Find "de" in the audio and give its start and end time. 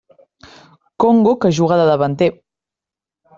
1.81-1.85